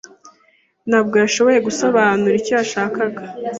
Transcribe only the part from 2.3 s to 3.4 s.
icyo yashakaga.